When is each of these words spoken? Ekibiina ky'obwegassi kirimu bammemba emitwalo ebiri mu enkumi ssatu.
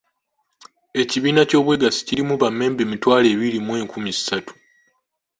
Ekibiina 1.01 1.41
ky'obwegassi 1.49 2.01
kirimu 2.07 2.33
bammemba 2.41 2.81
emitwalo 2.83 3.27
ebiri 3.33 3.59
mu 3.65 3.71
enkumi 3.81 4.11
ssatu. 4.17 4.53